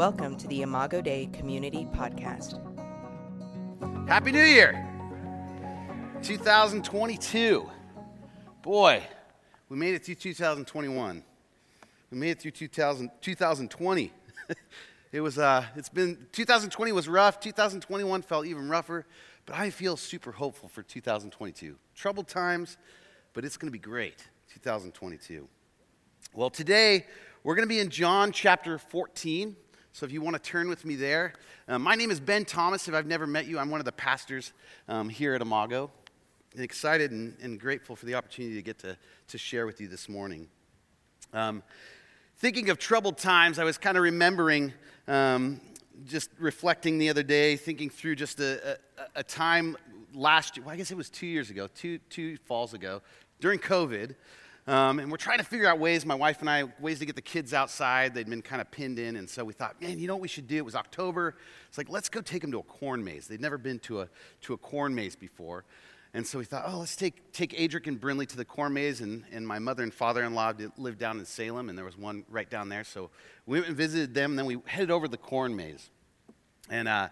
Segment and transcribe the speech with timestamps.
[0.00, 2.58] Welcome to the Imago Dei Community Podcast.
[4.08, 4.82] Happy New Year!
[6.22, 7.68] 2022.
[8.62, 9.02] Boy,
[9.68, 11.22] we made it through 2021.
[12.10, 14.10] We made it through 2000, 2020.
[15.12, 17.38] it was, uh, it's been, 2020 was rough.
[17.38, 19.04] 2021 felt even rougher,
[19.44, 21.76] but I feel super hopeful for 2022.
[21.94, 22.78] Troubled times,
[23.34, 25.46] but it's going to be great, 2022.
[26.32, 27.04] Well, today
[27.44, 29.56] we're going to be in John chapter 14.
[29.92, 31.32] So if you want to turn with me there.
[31.66, 32.86] Uh, my name is Ben Thomas.
[32.86, 34.52] If I've never met you, I'm one of the pastors
[34.88, 35.90] um, here at Imago.
[36.54, 38.96] And excited and, and, grateful for the opportunity to get to,
[39.28, 40.48] to share with you this morning.
[41.32, 41.62] Um,
[42.38, 44.72] thinking of troubled times, I was kind of remembering,
[45.08, 45.60] um,
[46.06, 48.76] just reflecting the other day, thinking through just a, a,
[49.16, 49.76] a time
[50.14, 53.02] last year, well, I guess it was two years ago, two, two falls ago,
[53.40, 54.14] during COVID.
[54.70, 57.16] Um, and we're trying to figure out ways, my wife and I, ways to get
[57.16, 58.14] the kids outside.
[58.14, 59.16] They'd been kind of pinned in.
[59.16, 60.58] And so we thought, man, you know what we should do?
[60.58, 61.34] It was October.
[61.68, 63.26] It's like, let's go take them to a corn maze.
[63.26, 64.08] They'd never been to a,
[64.42, 65.64] to a corn maze before.
[66.14, 69.00] And so we thought, oh, let's take, take Adric and Brinley to the corn maze.
[69.00, 71.98] And, and my mother and father in law lived down in Salem, and there was
[71.98, 72.84] one right down there.
[72.84, 73.10] So
[73.46, 75.90] we went and visited them, and then we headed over to the corn maze.
[76.68, 77.08] And uh,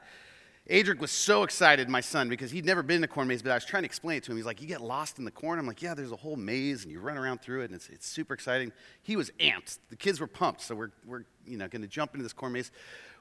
[0.68, 3.52] Adric was so excited, my son, because he'd never been in a corn maze, but
[3.52, 4.36] I was trying to explain it to him.
[4.36, 5.58] He's like, You get lost in the corn?
[5.58, 7.88] I'm like, Yeah, there's a whole maze, and you run around through it, and it's,
[7.88, 8.72] it's super exciting.
[9.02, 9.78] He was amped.
[9.88, 12.52] The kids were pumped, so we're, we're you know, going to jump into this corn
[12.52, 12.70] maze.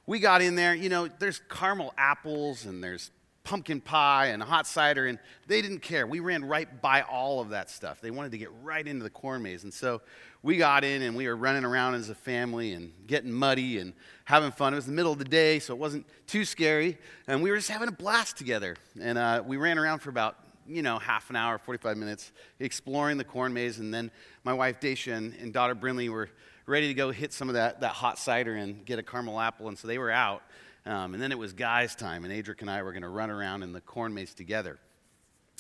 [0.06, 3.12] We got in there, you know, there's caramel apples, and there's
[3.48, 5.18] pumpkin pie and hot cider, and
[5.48, 6.06] they didn't care.
[6.06, 8.02] We ran right by all of that stuff.
[8.02, 9.64] They wanted to get right into the corn maze.
[9.64, 10.02] And so
[10.44, 13.94] we got in and we were running around as a family and getting muddy and
[14.26, 14.74] having fun.
[14.74, 16.98] It was the middle of the day, so it wasn't too scary.
[17.26, 18.76] And we were just having a blast together.
[19.00, 20.36] And uh, we ran around for about
[20.68, 23.80] you know, half an hour, 45 minutes, exploring the corn maze.
[23.80, 24.12] And then
[24.44, 26.30] my wife, Dacia, and, and daughter, Brinley, were
[26.66, 29.70] ready to go hit some of that, that hot cider and get a caramel apple.
[29.70, 30.44] And so they were out.
[30.88, 33.30] Um, and then it was guys' time, and Adric and I were going to run
[33.30, 34.80] around in the corn maze together.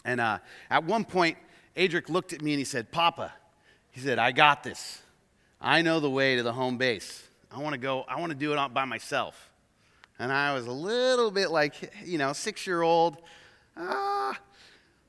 [0.05, 0.38] And uh,
[0.69, 1.38] at one point,
[1.75, 3.33] Adric looked at me and he said, Papa,
[3.91, 5.01] he said, I got this.
[5.59, 7.23] I know the way to the home base.
[7.51, 9.51] I want to go, I want to do it by myself.
[10.17, 13.17] And I was a little bit like, you know, six year old.
[13.75, 14.39] Ah,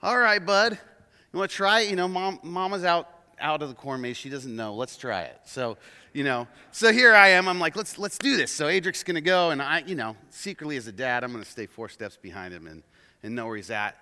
[0.03, 0.73] all right, bud.
[1.33, 1.91] You want to try it?
[1.91, 3.09] You know, mom, mama's out
[3.41, 4.17] out of the corn maze.
[4.17, 4.75] She doesn't know.
[4.75, 5.41] Let's try it.
[5.45, 5.77] So,
[6.13, 7.49] you know, so here I am.
[7.49, 8.51] I'm like, let's let's do this.
[8.51, 11.67] So Adric's gonna go, and I, you know, secretly as a dad, I'm gonna stay
[11.67, 12.83] four steps behind him and
[13.23, 13.97] and know where he's at.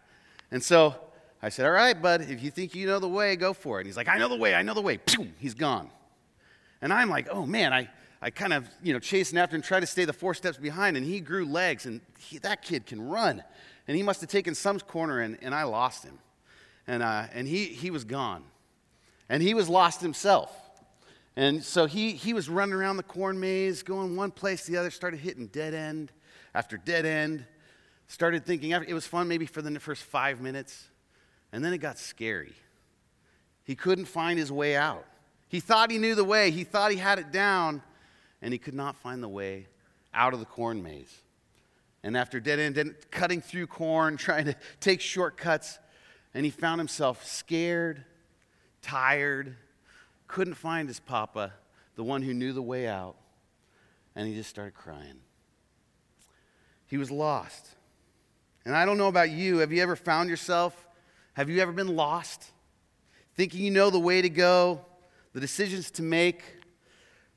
[0.50, 0.94] And so
[1.42, 3.82] I said, all right, bud, if you think you know the way, go for it.
[3.82, 4.54] And he's like, I know the way.
[4.54, 4.98] I know the way.
[4.98, 5.28] Pew!
[5.38, 5.90] He's gone.
[6.80, 7.88] And I'm like, oh man, I.
[8.22, 10.96] I kind of, you know, chasing after and try to stay the four steps behind,
[10.96, 13.44] and he grew legs, and he, that kid can run.
[13.86, 16.18] And he must have taken some corner, and, and I lost him.
[16.86, 18.42] And, uh, and he, he was gone.
[19.28, 20.54] And he was lost himself.
[21.36, 24.78] And so he, he was running around the corn maze, going one place to the
[24.78, 26.12] other, started hitting dead end
[26.54, 27.44] after dead end.
[28.08, 30.86] Started thinking, it was fun maybe for the first five minutes.
[31.52, 32.54] And then it got scary.
[33.64, 35.04] He couldn't find his way out.
[35.48, 37.82] He thought he knew the way, he thought he had it down,
[38.42, 39.66] and he could not find the way
[40.14, 41.14] out of the corn maze.
[42.02, 45.78] And after dead end, cutting through corn, trying to take shortcuts,
[46.34, 48.04] and he found himself scared
[48.86, 49.56] tired,
[50.28, 51.52] couldn't find his papa,
[51.96, 53.16] the one who knew the way out,
[54.14, 55.18] and he just started crying.
[56.86, 57.66] He was lost.
[58.64, 59.58] And I don't know about you.
[59.58, 60.86] Have you ever found yourself?
[61.34, 62.52] Have you ever been lost?
[63.34, 64.84] Thinking you know the way to go,
[65.32, 66.42] the decisions to make,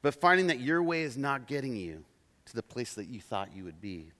[0.01, 2.03] but finding that your way is not getting you
[2.45, 4.11] to the place that you thought you would be.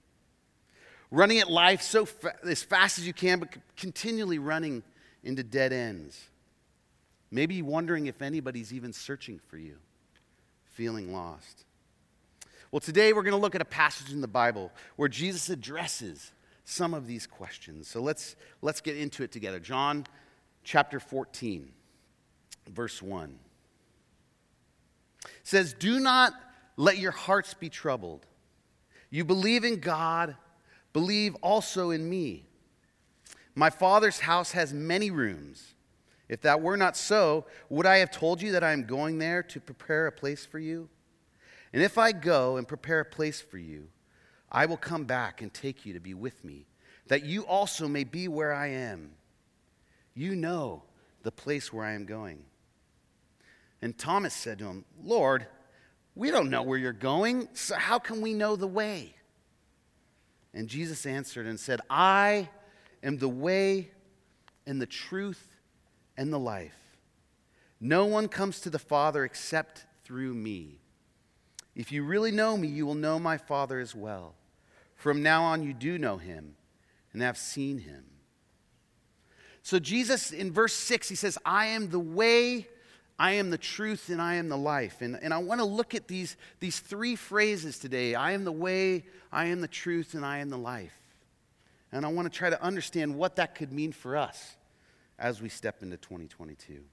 [1.11, 4.83] Running at life so fa- as fast as you can, but continually running
[5.23, 6.29] into dead ends.
[7.31, 9.75] Maybe wondering if anybody's even searching for you,
[10.65, 11.65] feeling lost.
[12.71, 16.31] Well, today we're going to look at a passage in the Bible where Jesus addresses
[16.63, 17.87] some of these questions.
[17.87, 19.59] So let's, let's get into it together.
[19.59, 20.05] John
[20.63, 21.71] chapter 14,
[22.69, 23.37] verse 1
[25.43, 26.33] says, Do not
[26.77, 28.25] let your hearts be troubled.
[29.09, 30.35] You believe in God,
[30.93, 32.45] believe also in me.
[33.55, 35.73] My Father's house has many rooms.
[36.29, 39.41] If that were not so, would I have told you that I am going there
[39.43, 40.87] to prepare a place for you?
[41.73, 43.87] And if I go and prepare a place for you,
[44.51, 46.67] I will come back and take you to be with me,
[47.07, 49.11] that you also may be where I am.
[50.13, 50.83] You know
[51.23, 52.43] the place where I am going.
[53.81, 55.47] And Thomas said to him, Lord,
[56.15, 59.15] we don't know where you're going, so how can we know the way?
[60.53, 62.49] And Jesus answered and said, I
[63.03, 63.91] am the way
[64.65, 65.58] and the truth
[66.19, 66.75] and the life.
[67.79, 70.81] No one comes to the Father except through me.
[71.77, 74.35] If you really know me, you will know my Father as well.
[74.95, 76.55] From now on, you do know him
[77.13, 78.03] and have seen him.
[79.63, 82.67] So, Jesus in verse 6, he says, I am the way,
[83.17, 85.01] I am the truth, and I am the life.
[85.01, 88.51] And, and I want to look at these, these three phrases today I am the
[88.51, 90.99] way, I am the truth, and I am the life.
[91.93, 94.57] And I want to try to understand what that could mean for us
[95.19, 96.83] as we step into 2022.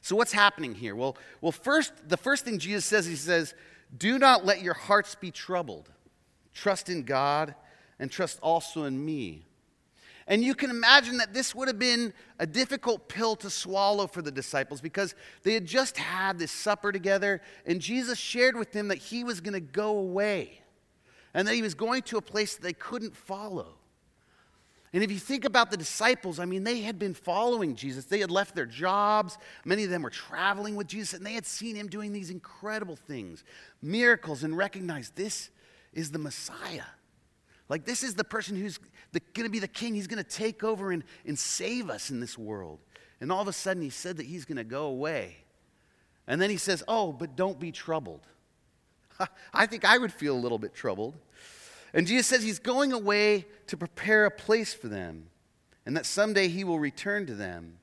[0.00, 0.94] So, what's happening here?
[0.94, 3.54] Well, well first, the first thing Jesus says, he says,
[3.96, 5.90] Do not let your hearts be troubled.
[6.52, 7.54] Trust in God
[7.98, 9.46] and trust also in me.
[10.26, 14.22] And you can imagine that this would have been a difficult pill to swallow for
[14.22, 18.88] the disciples because they had just had this supper together, and Jesus shared with them
[18.88, 20.62] that he was going to go away
[21.34, 23.74] and that he was going to a place that they couldn't follow.
[24.94, 28.04] And if you think about the disciples, I mean, they had been following Jesus.
[28.04, 29.36] They had left their jobs.
[29.64, 32.94] Many of them were traveling with Jesus, and they had seen him doing these incredible
[32.94, 33.42] things,
[33.82, 35.50] miracles, and recognized this
[35.92, 36.84] is the Messiah.
[37.68, 38.78] Like, this is the person who's
[39.12, 39.96] going to be the king.
[39.96, 42.78] He's going to take over and, and save us in this world.
[43.20, 45.38] And all of a sudden, he said that he's going to go away.
[46.28, 48.28] And then he says, Oh, but don't be troubled.
[49.52, 51.16] I think I would feel a little bit troubled.
[51.94, 55.28] And Jesus says he's going away to prepare a place for them
[55.86, 57.78] and that someday he will return to them.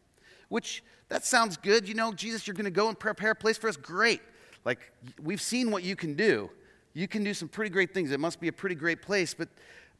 [0.50, 1.88] Which, that sounds good.
[1.88, 3.78] You know, Jesus, you're going to go and prepare a place for us.
[3.78, 4.22] Great.
[4.66, 4.92] Like,
[5.22, 6.50] we've seen what you can do.
[6.94, 8.12] You can do some pretty great things.
[8.12, 9.34] It must be a pretty great place.
[9.34, 9.48] But,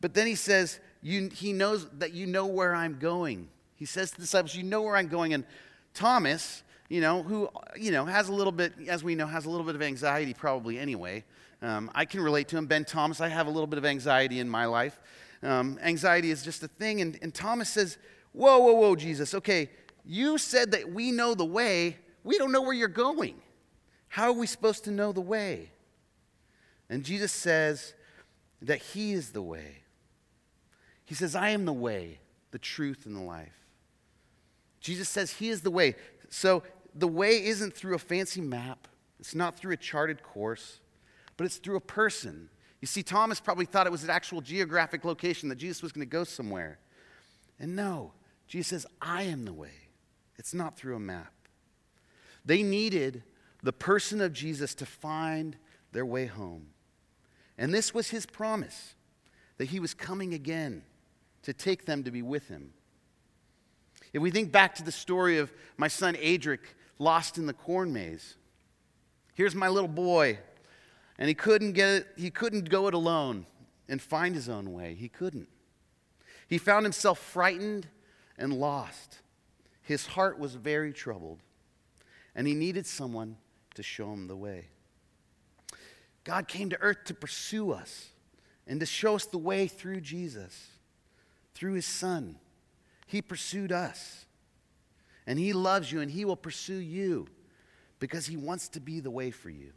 [0.02, 3.48] but then he says, you, He knows that you know where I'm going.
[3.76, 5.34] He says to the disciples, You know where I'm going.
[5.34, 5.46] And
[5.94, 9.50] Thomas, you know, who, you know, has a little bit, as we know, has a
[9.50, 11.24] little bit of anxiety probably anyway.
[11.62, 12.66] Um, I can relate to him.
[12.66, 15.00] Ben Thomas, I have a little bit of anxiety in my life.
[15.44, 17.02] Um, anxiety is just a thing.
[17.02, 17.98] And, and Thomas says,
[18.34, 19.70] Whoa, whoa, whoa, Jesus, okay,
[20.06, 21.98] you said that we know the way.
[22.24, 23.36] We don't know where you're going.
[24.08, 25.72] How are we supposed to know the way?
[26.90, 27.94] And Jesus says
[28.62, 29.78] that He is the way.
[31.06, 32.20] He says, I am the way,
[32.52, 33.66] the truth, and the life.
[34.80, 35.96] Jesus says He is the way.
[36.30, 36.64] So
[36.96, 38.88] the way isn't through a fancy map,
[39.20, 40.80] it's not through a charted course
[41.38, 42.50] but it's through a person.
[42.82, 46.06] You see, Thomas probably thought it was an actual geographic location that Jesus was going
[46.06, 46.80] to go somewhere.
[47.60, 48.14] And no,
[48.48, 49.72] Jesus says, I am the way.
[50.38, 51.34] It's not through a map.
[52.44, 53.24] They needed
[53.62, 55.56] the person of Jesus to find
[55.92, 56.68] their way home.
[57.58, 58.96] And this was his promise
[59.58, 60.82] that he was coming again
[61.44, 62.74] to take them to be with him.
[64.14, 66.60] If we think back to the story of my son Adric
[66.98, 68.36] lost in the corn maze,
[69.36, 70.40] here's my little boy
[71.22, 73.46] and he couldn't get it, he couldn't go it alone
[73.88, 74.96] and find his own way.
[74.96, 75.48] He couldn't.
[76.48, 77.88] He found himself frightened
[78.40, 79.20] and lost.
[79.84, 81.38] His heart was very troubled,
[82.34, 83.38] and he needed someone
[83.76, 84.70] to show him the way.
[86.24, 88.10] God came to earth to pursue us
[88.66, 90.70] and to show us the way through Jesus,
[91.54, 92.38] through his son.
[93.06, 94.26] He pursued us.
[95.28, 97.28] And he loves you and he will pursue you
[98.00, 99.74] because he wants to be the way for you.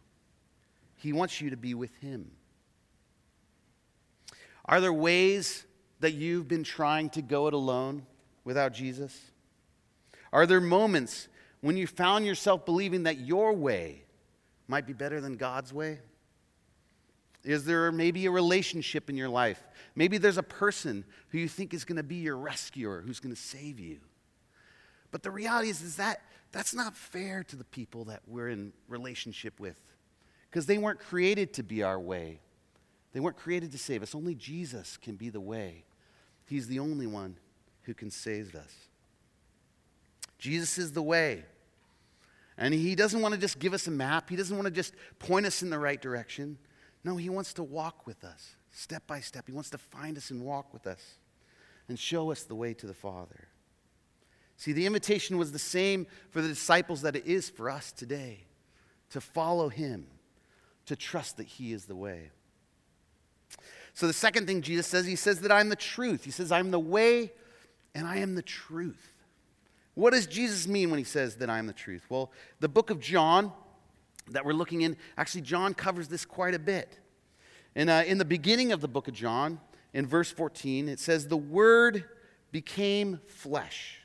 [1.04, 2.30] He wants you to be with Him.
[4.64, 5.66] Are there ways
[6.00, 8.06] that you've been trying to go it alone
[8.42, 9.14] without Jesus?
[10.32, 11.28] Are there moments
[11.60, 14.04] when you found yourself believing that your way
[14.66, 15.98] might be better than God's way?
[17.42, 19.62] Is there maybe a relationship in your life?
[19.94, 23.34] Maybe there's a person who you think is going to be your rescuer, who's going
[23.34, 23.98] to save you.
[25.10, 28.72] But the reality is, is that that's not fair to the people that we're in
[28.88, 29.78] relationship with
[30.54, 32.38] because they weren't created to be our way.
[33.12, 34.14] They weren't created to save us.
[34.14, 35.82] Only Jesus can be the way.
[36.46, 37.38] He's the only one
[37.82, 38.72] who can save us.
[40.38, 41.44] Jesus is the way.
[42.56, 44.94] And He doesn't want to just give us a map, He doesn't want to just
[45.18, 46.56] point us in the right direction.
[47.02, 49.48] No, He wants to walk with us step by step.
[49.48, 51.18] He wants to find us and walk with us
[51.88, 53.48] and show us the way to the Father.
[54.56, 58.44] See, the invitation was the same for the disciples that it is for us today
[59.10, 60.06] to follow Him
[60.86, 62.30] to trust that He is the way.
[63.92, 66.24] So, the second thing Jesus says, He says that I'm the truth.
[66.24, 67.32] He says, I'm the way
[67.94, 69.12] and I am the truth.
[69.94, 72.04] What does Jesus mean when He says that I'm the truth?
[72.08, 73.52] Well, the book of John
[74.30, 76.98] that we're looking in, actually, John covers this quite a bit.
[77.76, 79.60] And uh, in the beginning of the book of John,
[79.92, 82.04] in verse 14, it says, The Word
[82.50, 83.98] became flesh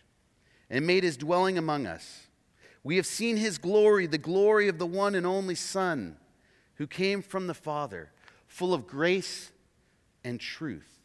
[0.70, 2.28] and made his dwelling among us.
[2.84, 6.18] We have seen his glory, the glory of the one and only Son
[6.80, 8.10] who came from the Father,
[8.48, 9.52] full of grace
[10.24, 11.00] and truth.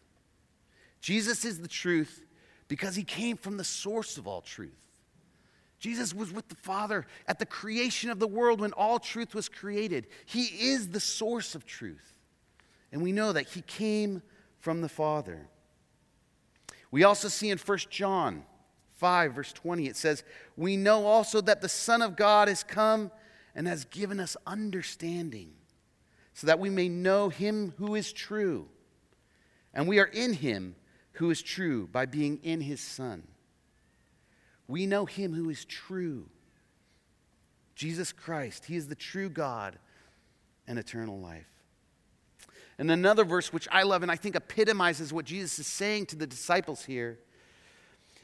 [1.01, 2.25] Jesus is the truth
[2.69, 4.73] because he came from the source of all truth.
[5.79, 9.51] Jesus was with the Father at the creation of the world when all truth was
[9.51, 10.07] created.
[10.25, 12.19] He is the source of truth.
[12.91, 14.23] And we know that He came
[14.61, 15.49] from the Father.
[16.91, 18.45] We also see in 1 John
[18.95, 20.25] 5, verse 20, it says,
[20.57, 23.11] We know also that the Son of God has come
[23.55, 25.53] and has given us understanding,
[26.35, 28.69] so that we may know Him who is true.
[29.73, 30.77] And we are in Him
[31.13, 33.27] who is true by being in His Son.
[34.67, 36.29] We know him who is true
[37.75, 38.67] Jesus Christ.
[38.67, 39.79] He is the true God
[40.67, 41.49] and eternal life.
[42.79, 46.17] And another verse which I love and I think epitomizes what Jesus is saying to
[46.17, 47.19] the disciples here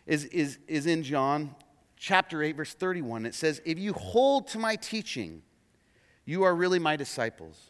[0.07, 1.55] is, is, is in John
[1.97, 3.27] chapter 8, verse 31.
[3.27, 5.43] It says, If you hold to my teaching,
[6.25, 7.70] you are really my disciples.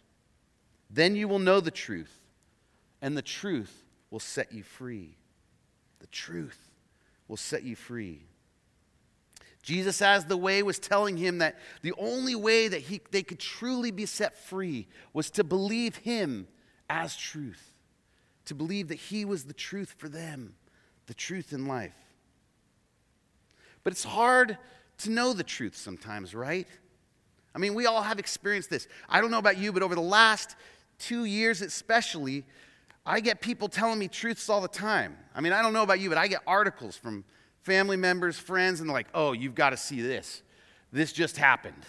[0.91, 2.19] Then you will know the truth,
[3.01, 5.17] and the truth will set you free.
[6.01, 6.71] The truth
[7.29, 8.25] will set you free.
[9.63, 13.39] Jesus, as the way, was telling him that the only way that he, they could
[13.39, 16.49] truly be set free was to believe him
[16.89, 17.75] as truth,
[18.47, 20.55] to believe that he was the truth for them,
[21.07, 21.95] the truth in life.
[23.85, 24.59] But it's hard
[24.99, 26.67] to know the truth sometimes, right?
[27.55, 28.89] I mean, we all have experienced this.
[29.09, 30.57] I don't know about you, but over the last
[31.01, 32.45] two years especially,
[33.05, 35.17] I get people telling me truths all the time.
[35.35, 37.25] I mean, I don't know about you, but I get articles from
[37.63, 40.43] family members, friends, and they're like, oh, you've got to see this.
[40.93, 41.83] This just happened.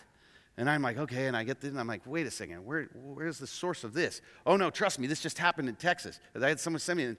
[0.58, 2.89] And I'm like, okay, and I get this, and I'm like, wait a second, where,
[2.94, 4.22] where's the source of this?
[4.46, 6.20] Oh, no, trust me, this just happened in Texas.
[6.39, 7.15] I had someone send me,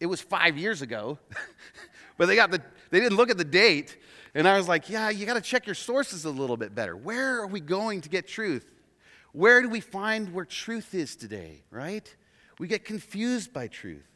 [0.00, 1.18] it was five years ago,
[2.16, 3.98] but they, got the, they didn't look at the date.
[4.34, 6.96] And I was like, yeah, you got to check your sources a little bit better.
[6.96, 8.64] Where are we going to get truth?
[9.32, 12.14] Where do we find where truth is today, right?
[12.58, 14.06] We get confused by truth.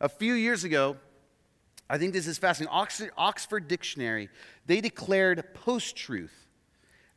[0.00, 0.96] A few years ago,
[1.90, 2.72] I think this is fascinating.
[3.16, 4.28] Oxford, Dictionary,
[4.66, 6.46] they declared post truth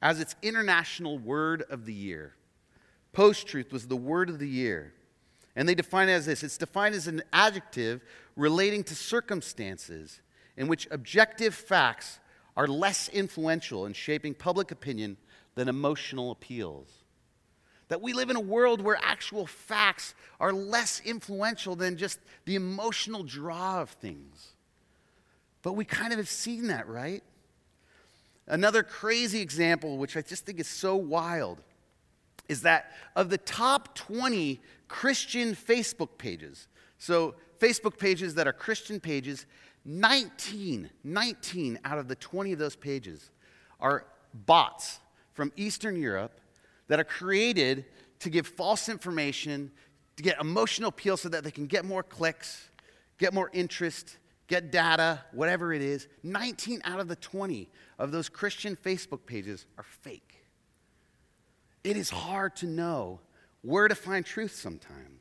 [0.02, 2.36] as its international word of the year.
[3.14, 4.94] Post truth was the word of the year.
[5.56, 8.02] And they define it as this it's defined as an adjective
[8.36, 10.22] relating to circumstances
[10.58, 12.20] in which objective facts
[12.56, 15.18] are less influential in shaping public opinion
[15.56, 16.90] than emotional appeals.
[17.88, 22.56] That we live in a world where actual facts are less influential than just the
[22.56, 24.54] emotional draw of things.
[25.62, 27.24] But we kind of have seen that, right?
[28.48, 31.62] Another crazy example, which I just think is so wild,
[32.48, 36.68] is that of the top 20 Christian Facebook pages,
[37.00, 39.46] so Facebook pages that are Christian pages,
[39.86, 43.30] 19, 19 out of the 20 of those pages
[43.80, 45.00] are bots
[45.34, 46.42] from Eastern Europe
[46.88, 47.86] that are created
[48.20, 49.72] to give false information,
[50.18, 52.70] to get emotional appeal so that they can get more clicks,
[53.20, 58.30] get more interest, get data, whatever it is, 19 out of the 20 of those
[58.30, 60.46] Christian Facebook pages are fake.
[61.84, 63.20] It is hard to know
[63.62, 65.15] where to find truth sometimes.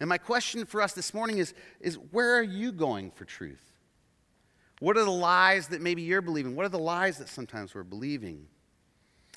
[0.00, 3.62] And my question for us this morning is, is where are you going for truth?
[4.80, 6.54] What are the lies that maybe you're believing?
[6.54, 8.46] What are the lies that sometimes we're believing?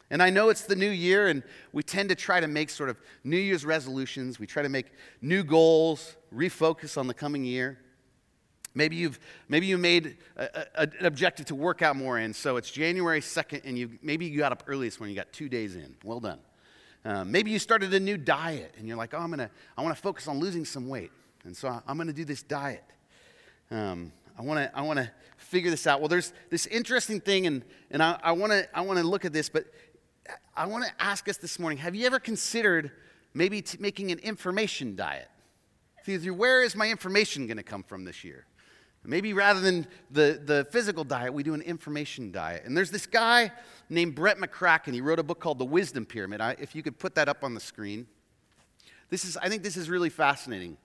[0.09, 2.89] And I know it's the new year, and we tend to try to make sort
[2.89, 4.39] of New Year's resolutions.
[4.39, 4.87] We try to make
[5.21, 7.77] new goals, refocus on the coming year.
[8.73, 12.57] Maybe you've maybe you made a, a, an objective to work out more in, so
[12.57, 15.75] it's January 2nd, and you maybe you got up earliest when you got two days
[15.75, 15.95] in.
[16.03, 16.39] Well done.
[17.05, 19.95] Um, maybe you started a new diet, and you're like, oh, I'm gonna I want
[19.95, 21.11] to focus on losing some weight,
[21.45, 22.83] and so I'm gonna do this diet.
[23.71, 25.99] Um, I want to I want to figure this out.
[25.99, 29.33] Well, there's this interesting thing, and and I want to I want to look at
[29.33, 29.65] this, but
[30.55, 32.91] I want to ask us this morning: Have you ever considered
[33.33, 35.29] maybe t- making an information diet?
[36.05, 38.45] See, where is my information to come from this year?
[39.05, 42.65] Maybe rather than the, the physical diet, we do an information diet.
[42.65, 43.51] And there's this guy
[43.89, 44.93] named Brett McCracken.
[44.93, 46.41] He wrote a book called The Wisdom Pyramid.
[46.41, 48.07] I, if you could put that up on the screen.
[49.09, 50.77] This is, I think this is really fascinating.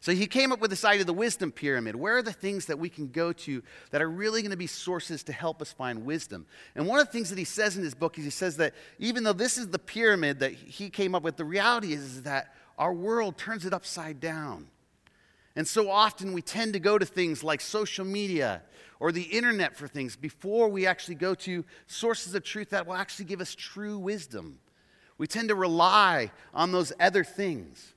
[0.00, 1.96] So he came up with this idea of the wisdom pyramid.
[1.96, 4.66] Where are the things that we can go to that are really going to be
[4.66, 6.46] sources to help us find wisdom?
[6.74, 8.74] And one of the things that he says in his book is he says that
[8.98, 12.22] even though this is the pyramid that he came up with, the reality is, is
[12.24, 14.68] that our world turns it upside down.
[15.56, 18.62] And so often we tend to go to things like social media
[19.00, 22.94] or the internet for things before we actually go to sources of truth that will
[22.94, 24.58] actually give us true wisdom.
[25.16, 27.94] We tend to rely on those other things.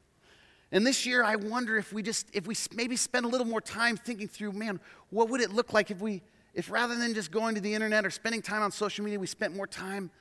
[0.71, 3.59] And this year, I wonder if we just, if we maybe spend a little more
[3.61, 6.21] time thinking through, man, what would it look like if we,
[6.53, 9.27] if rather than just going to the internet or spending time on social media, we
[9.27, 10.11] spent more time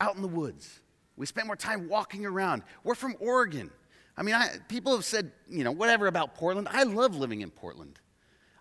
[0.00, 0.80] out in the woods?
[1.16, 2.62] We spent more time walking around.
[2.84, 3.70] We're from Oregon.
[4.16, 6.68] I mean, I, people have said, you know, whatever about Portland.
[6.70, 7.98] I love living in Portland.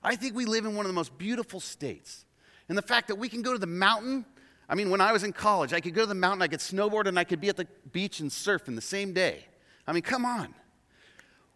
[0.03, 2.25] I think we live in one of the most beautiful states.
[2.67, 4.25] And the fact that we can go to the mountain.
[4.67, 6.59] I mean, when I was in college, I could go to the mountain, I could
[6.59, 9.45] snowboard, and I could be at the beach and surf in the same day.
[9.87, 10.53] I mean, come on.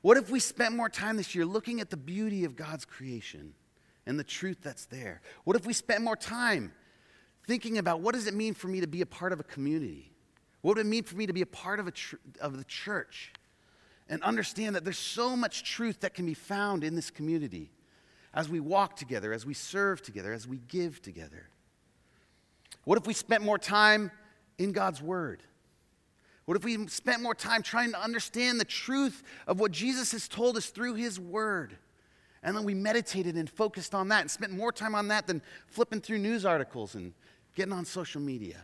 [0.02, 3.54] What if we spent more time this year looking at the beauty of God's creation
[4.06, 5.22] and the truth that's there?
[5.44, 6.72] What if we spent more time
[7.48, 10.14] thinking about what does it mean for me to be a part of a community?
[10.62, 12.64] What would it mean for me to be a part of, a tr- of the
[12.64, 13.34] church?
[14.10, 17.70] And understand that there's so much truth that can be found in this community
[18.34, 21.48] as we walk together, as we serve together, as we give together.
[22.86, 24.12] What if we spent more time
[24.58, 25.44] in God's Word?
[26.46, 30.28] What if we spent more time trying to understand the truth of what Jesus has
[30.28, 31.78] told us through His Word?
[32.42, 35.42] And then we meditated and focused on that and spent more time on that than
[35.68, 37.14] flipping through news articles and
[37.56, 38.62] getting on social media.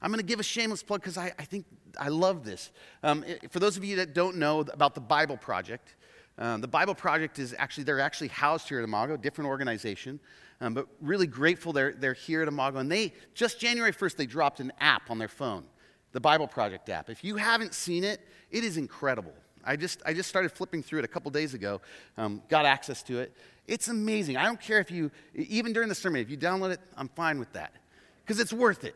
[0.00, 1.66] I'm going to give a shameless plug because I, I, think
[1.98, 2.70] I love this.
[3.02, 5.96] Um, for those of you that don't know about the Bible Project,
[6.38, 10.20] um, the Bible Project is actually, they're actually housed here at Imago, different organization,
[10.60, 12.78] um, but really grateful they're, they're here at Imago.
[12.78, 15.64] And they, just January 1st, they dropped an app on their phone,
[16.12, 17.10] the Bible Project app.
[17.10, 18.20] If you haven't seen it,
[18.52, 19.34] it is incredible.
[19.64, 21.80] I just, I just started flipping through it a couple days ago,
[22.16, 23.32] um, got access to it.
[23.66, 24.36] It's amazing.
[24.36, 27.40] I don't care if you, even during the sermon, if you download it, I'm fine
[27.40, 27.72] with that
[28.24, 28.94] because it's worth it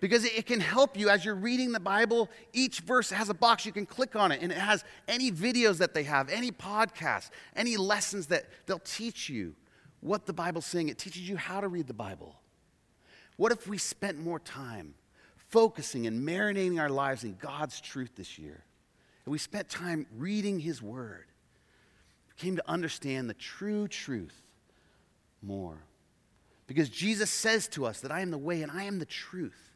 [0.00, 2.30] because it can help you as you're reading the Bible.
[2.52, 5.78] Each verse has a box you can click on it, and it has any videos
[5.78, 9.54] that they have, any podcasts, any lessons that they'll teach you
[10.00, 10.88] what the Bible's saying.
[10.88, 12.36] It teaches you how to read the Bible.
[13.36, 14.94] What if we spent more time
[15.36, 18.64] focusing and marinating our lives in God's truth this year?
[19.24, 21.26] And we spent time reading His Word.
[22.28, 24.42] We came to understand the true truth
[25.42, 25.78] more.
[26.66, 29.67] Because Jesus says to us that I am the way and I am the truth.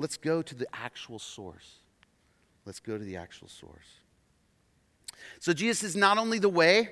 [0.00, 1.76] Let's go to the actual source.
[2.64, 4.00] Let's go to the actual source.
[5.40, 6.88] So Jesus is not only the way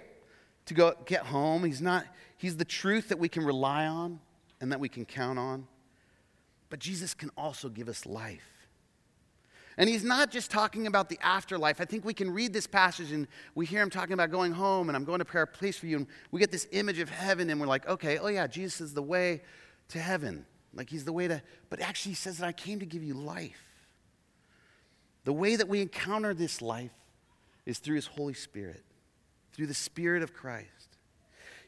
[0.67, 2.05] to go get home, he's not
[2.37, 4.21] he's the truth that we can rely on
[4.61, 5.67] and that we can count on.
[6.69, 8.69] But Jesus can also give us life.
[9.79, 11.81] And he's not just talking about the afterlife.
[11.81, 14.90] I think we can read this passage and we hear him talking about going home
[14.90, 15.97] and I'm going to prepare a place for you.
[15.97, 18.92] And we get this image of heaven and we're like, okay, oh yeah, Jesus is
[18.92, 19.40] the way
[19.88, 20.44] to heaven.
[20.74, 23.14] Like he's the way to, but actually he says that I came to give you
[23.14, 23.62] life.
[25.24, 26.92] The way that we encounter this life
[27.66, 28.83] is through his Holy Spirit,
[29.52, 30.68] through the Spirit of Christ.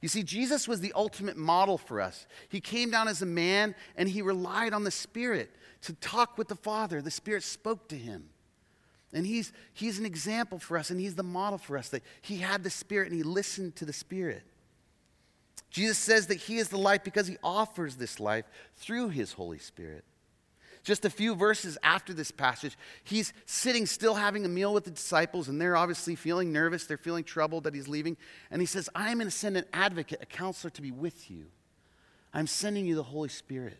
[0.00, 2.26] You see, Jesus was the ultimate model for us.
[2.48, 5.50] He came down as a man and he relied on the Spirit
[5.82, 7.02] to talk with the Father.
[7.02, 8.30] The Spirit spoke to him.
[9.12, 12.38] And he's, he's an example for us and he's the model for us that he
[12.38, 14.44] had the Spirit and he listened to the Spirit.
[15.70, 18.44] Jesus says that he is the life because he offers this life
[18.76, 20.04] through his Holy Spirit.
[20.82, 24.90] Just a few verses after this passage, he's sitting still having a meal with the
[24.90, 26.86] disciples, and they're obviously feeling nervous.
[26.86, 28.16] They're feeling troubled that he's leaving.
[28.50, 31.46] And he says, I'm going to send an advocate, a counselor to be with you.
[32.32, 33.78] I'm sending you the Holy Spirit.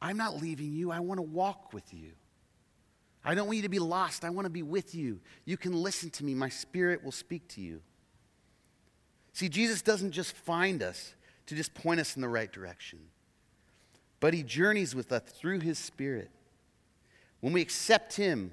[0.00, 0.92] I'm not leaving you.
[0.92, 2.12] I want to walk with you.
[3.24, 4.24] I don't want you to be lost.
[4.24, 5.20] I want to be with you.
[5.44, 6.34] You can listen to me.
[6.34, 7.80] My spirit will speak to you.
[9.38, 11.14] See, Jesus doesn't just find us
[11.46, 12.98] to just point us in the right direction,
[14.18, 16.28] but he journeys with us through his Spirit.
[17.38, 18.50] When we accept him,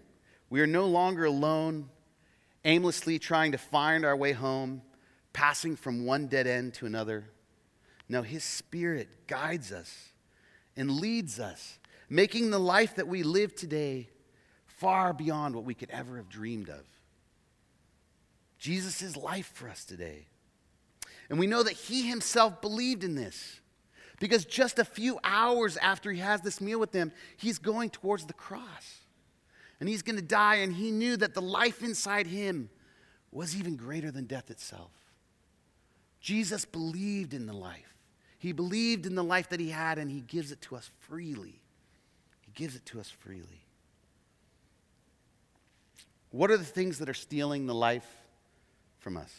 [0.51, 1.89] we are no longer alone,
[2.65, 4.83] aimlessly trying to find our way home,
[5.33, 7.31] passing from one dead end to another.
[8.07, 10.09] No, his Spirit guides us
[10.77, 14.09] and leads us, making the life that we live today
[14.67, 16.85] far beyond what we could ever have dreamed of.
[18.59, 20.27] Jesus is life for us today.
[21.29, 23.59] And we know that he himself believed in this.
[24.19, 28.25] Because just a few hours after he has this meal with them, he's going towards
[28.25, 28.99] the cross.
[29.79, 32.69] And he's going to die, and he knew that the life inside him
[33.31, 34.91] was even greater than death itself.
[36.21, 37.93] Jesus believed in the life.
[38.39, 41.59] He believed in the life that he had, and he gives it to us freely.
[42.41, 43.65] He gives it to us freely.
[46.31, 48.07] What are the things that are stealing the life
[48.99, 49.33] from us?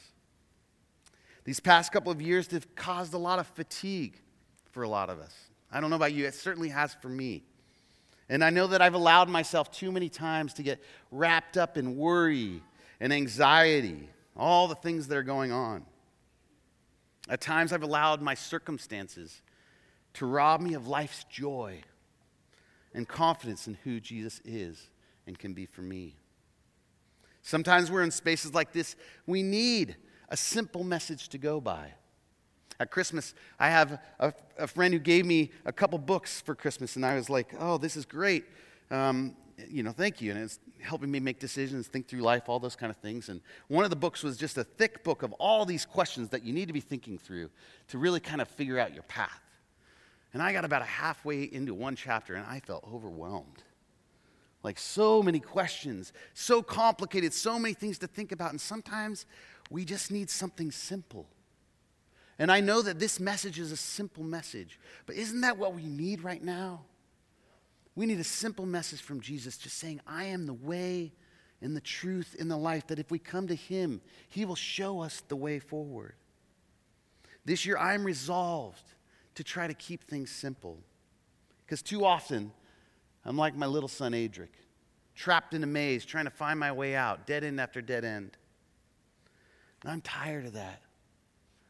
[1.46, 4.20] These past couple of years have caused a lot of fatigue
[4.72, 5.32] for a lot of us.
[5.70, 7.44] I don't know about you, it certainly has for me.
[8.28, 10.82] And I know that I've allowed myself too many times to get
[11.12, 12.60] wrapped up in worry
[12.98, 15.86] and anxiety, all the things that are going on.
[17.28, 19.40] At times, I've allowed my circumstances
[20.14, 21.80] to rob me of life's joy
[22.92, 24.90] and confidence in who Jesus is
[25.28, 26.16] and can be for me.
[27.42, 28.96] Sometimes we're in spaces like this.
[29.26, 29.94] We need
[30.28, 31.92] a simple message to go by.
[32.78, 36.96] At Christmas, I have a, a friend who gave me a couple books for Christmas,
[36.96, 38.44] and I was like, oh, this is great.
[38.90, 39.34] Um,
[39.68, 40.30] you know, thank you.
[40.30, 43.28] And it's helping me make decisions, think through life, all those kind of things.
[43.28, 46.44] And one of the books was just a thick book of all these questions that
[46.44, 47.50] you need to be thinking through
[47.88, 49.42] to really kind of figure out your path.
[50.32, 53.62] And I got about halfway into one chapter and I felt overwhelmed.
[54.62, 58.50] Like so many questions, so complicated, so many things to think about.
[58.50, 59.24] And sometimes
[59.70, 61.26] we just need something simple.
[62.38, 65.84] And I know that this message is a simple message, but isn't that what we
[65.84, 66.82] need right now?
[67.94, 71.12] We need a simple message from Jesus just saying, I am the way
[71.62, 75.00] and the truth and the life, that if we come to Him, He will show
[75.00, 76.14] us the way forward.
[77.46, 78.84] This year, I'm resolved
[79.36, 80.78] to try to keep things simple.
[81.64, 82.52] Because too often,
[83.24, 84.48] I'm like my little son, Adric,
[85.14, 88.36] trapped in a maze, trying to find my way out, dead end after dead end.
[89.82, 90.82] And I'm tired of that.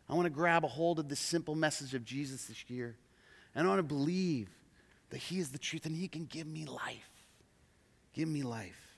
[0.08, 2.96] I want to grab a hold of this simple message of Jesus this year.
[3.54, 4.48] And I want to believe
[5.10, 7.10] that He is the truth and He can give me life.
[8.12, 8.96] Give me life.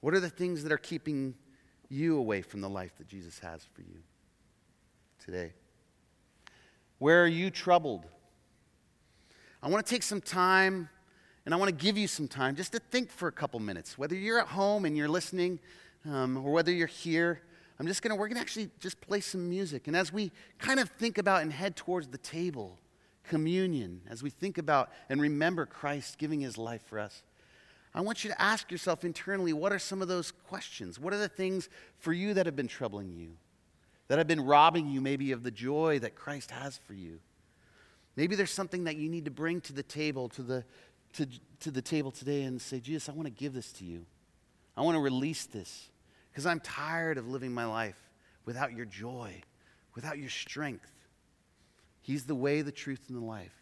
[0.00, 1.34] What are the things that are keeping
[1.88, 4.02] you away from the life that Jesus has for you
[5.24, 5.52] today?
[6.98, 8.04] Where are you troubled?
[9.62, 10.88] I want to take some time
[11.46, 13.96] and I want to give you some time just to think for a couple minutes.
[13.96, 15.58] Whether you're at home and you're listening
[16.08, 17.40] um, or whether you're here,
[17.78, 19.88] I'm just going to, we're going to actually just play some music.
[19.88, 22.78] And as we kind of think about and head towards the table,
[23.24, 27.22] communion, as we think about and remember Christ giving his life for us,
[27.94, 30.98] I want you to ask yourself internally what are some of those questions?
[30.98, 33.36] What are the things for you that have been troubling you?
[34.08, 37.20] That have been robbing you maybe of the joy that Christ has for you?
[38.16, 40.64] Maybe there's something that you need to bring to the table, to the,
[41.14, 41.26] to,
[41.60, 44.06] to the table today and say, Jesus, I want to give this to you.
[44.76, 45.88] I want to release this
[46.34, 47.94] because I'm tired of living my life
[48.44, 49.40] without your joy,
[49.94, 50.90] without your strength.
[52.02, 53.54] He's the way, the truth, and the life.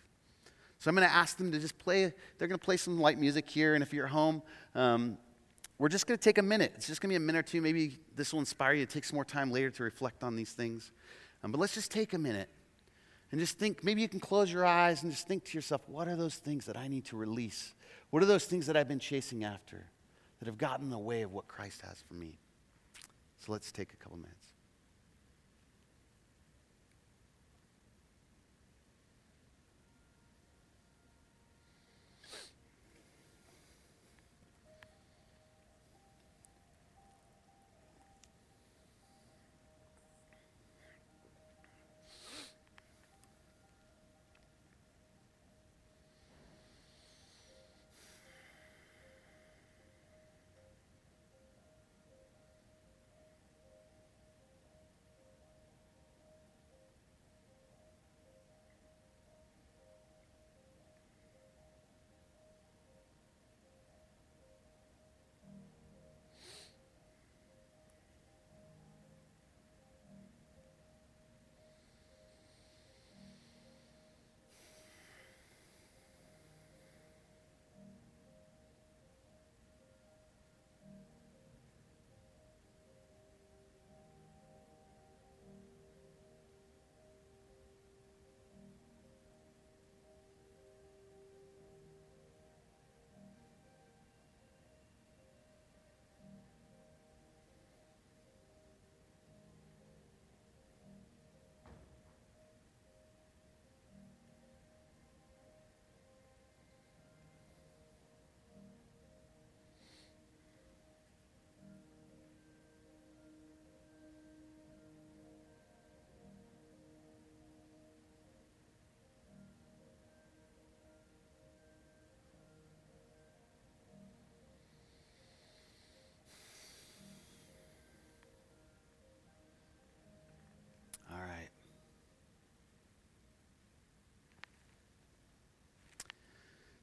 [0.78, 3.18] So I'm going to ask them to just play, they're going to play some light
[3.18, 3.74] music here.
[3.74, 4.42] And if you're at home,
[4.74, 5.18] um,
[5.78, 6.72] we're just going to take a minute.
[6.74, 7.60] It's just going to be a minute or two.
[7.60, 10.52] Maybe this will inspire you to take some more time later to reflect on these
[10.52, 10.92] things.
[11.44, 12.48] Um, but let's just take a minute
[13.30, 13.84] and just think.
[13.84, 16.64] Maybe you can close your eyes and just think to yourself, what are those things
[16.66, 17.74] that I need to release?
[18.08, 19.84] What are those things that I've been chasing after
[20.38, 22.38] that have gotten in the way of what Christ has for me?
[23.44, 24.41] So let's take a couple minutes.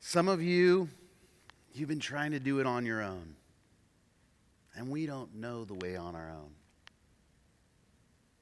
[0.09, 0.89] Some of you,
[1.71, 3.35] you've been trying to do it on your own.
[4.75, 6.49] And we don't know the way on our own.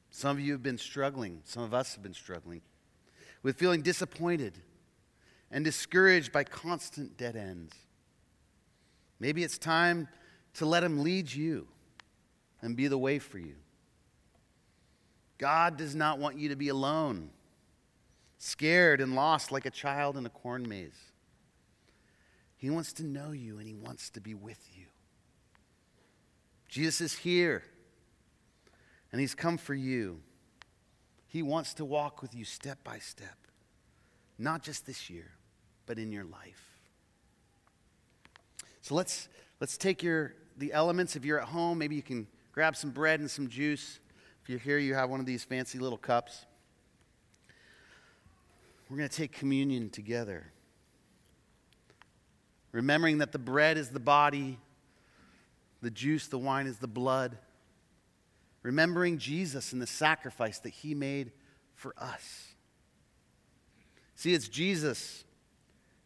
[0.09, 1.41] Some of you have been struggling.
[1.43, 2.61] Some of us have been struggling
[3.43, 4.53] with feeling disappointed
[5.51, 7.75] and discouraged by constant dead ends.
[9.19, 10.07] Maybe it's time
[10.53, 11.67] to let Him lead you
[12.61, 13.55] and be the way for you.
[15.37, 17.29] God does not want you to be alone,
[18.37, 21.11] scared and lost like a child in a corn maze.
[22.67, 24.87] He wants to know you and he wants to be with you.
[26.67, 27.63] Jesus is here
[29.09, 30.19] and he's come for you.
[31.27, 33.37] He wants to walk with you step by step,
[34.37, 35.31] not just this year,
[35.85, 36.81] but in your life.
[38.81, 39.29] So let's,
[39.61, 41.15] let's take your, the elements.
[41.15, 44.01] If you're at home, maybe you can grab some bread and some juice.
[44.43, 46.45] If you're here, you have one of these fancy little cups.
[48.89, 50.51] we're going to take communion together.
[52.77, 54.59] Remembering that the bread is the body,
[55.81, 57.35] the juice, the wine is the blood.
[58.61, 61.31] Remembering Jesus and the sacrifice that he made
[61.73, 62.53] for us.
[64.13, 65.23] See, it's Jesus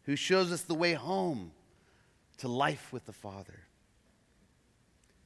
[0.04, 1.52] who shows us the way home
[2.38, 3.60] to life with the Father.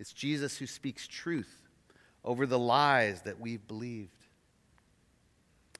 [0.00, 1.62] It's Jesus who speaks truth
[2.24, 4.10] over the lies that we've believed.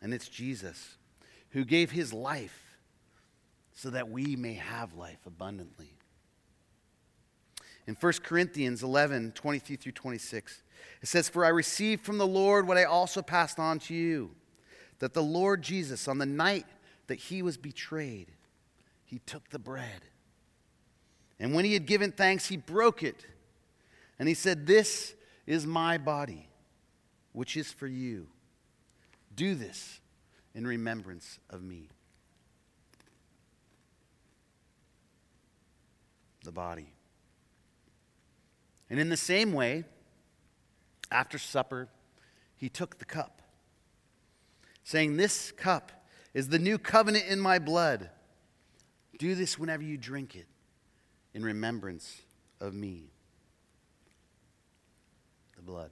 [0.01, 0.95] And it's Jesus
[1.51, 2.66] who gave his life
[3.77, 5.93] so that we may have life abundantly.
[7.87, 10.63] In 1 Corinthians 11 23 through 26,
[11.03, 14.33] it says, For I received from the Lord what I also passed on to you,
[14.99, 16.67] that the Lord Jesus, on the night
[17.07, 18.33] that he was betrayed,
[19.05, 20.03] he took the bread.
[21.39, 23.27] And when he had given thanks, he broke it.
[24.19, 25.15] And he said, This
[25.47, 26.49] is my body,
[27.33, 28.27] which is for you.
[29.37, 30.01] Do this
[30.55, 31.91] in remembrance of me.
[36.47, 36.87] The body.
[38.89, 39.83] And in the same way,
[41.11, 41.89] after supper,
[42.57, 43.43] he took the cup,
[44.85, 45.91] saying, This cup
[46.35, 48.11] is the new covenant in my blood.
[49.19, 50.47] Do this whenever you drink it
[51.35, 52.23] in remembrance
[52.61, 53.11] of me.
[55.57, 55.91] The blood.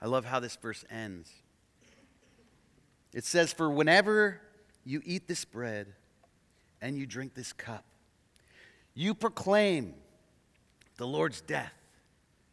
[0.00, 1.30] I love how this verse ends.
[3.12, 4.40] It says, For whenever
[4.84, 5.88] you eat this bread
[6.80, 7.84] and you drink this cup,
[8.94, 9.94] you proclaim
[10.96, 11.72] the Lord's death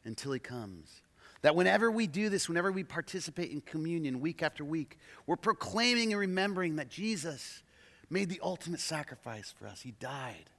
[0.05, 1.01] until he comes.
[1.41, 6.11] That whenever we do this, whenever we participate in communion week after week, we're proclaiming
[6.11, 7.63] and remembering that Jesus
[8.09, 9.81] made the ultimate sacrifice for us.
[9.81, 10.49] He died.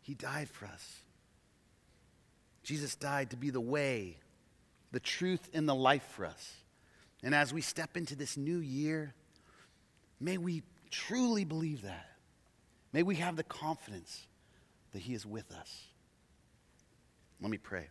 [0.00, 1.00] He died for us.
[2.62, 4.16] Jesus died to be the way,
[4.92, 6.52] the truth, and the life for us.
[7.26, 9.12] And as we step into this new year,
[10.20, 10.62] may we
[10.92, 12.08] truly believe that.
[12.92, 14.28] May we have the confidence
[14.92, 15.86] that He is with us.
[17.40, 17.88] Let me pray.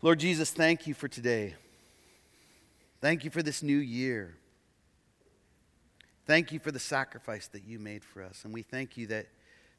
[0.00, 1.54] Lord Jesus, thank you for today.
[3.02, 4.38] Thank you for this new year.
[6.24, 8.40] Thank you for the sacrifice that you made for us.
[8.42, 9.26] And we thank you that,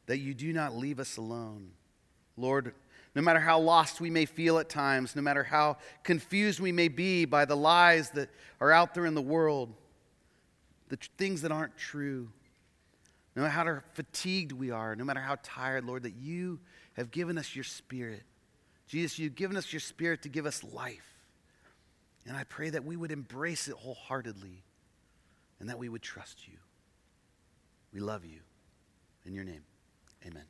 [0.06, 1.72] that you do not leave us alone.
[2.38, 2.76] Lord,
[3.14, 6.88] no matter how lost we may feel at times, no matter how confused we may
[6.88, 9.74] be by the lies that are out there in the world,
[10.90, 12.30] the tr- things that aren't true,
[13.36, 16.60] no matter how fatigued we are, no matter how tired, Lord, that you
[16.94, 18.24] have given us your spirit.
[18.88, 21.08] Jesus, you've given us your spirit to give us life.
[22.28, 24.64] And I pray that we would embrace it wholeheartedly
[25.60, 26.58] and that we would trust you.
[27.94, 28.40] We love you.
[29.26, 29.64] In your name,
[30.26, 30.46] amen.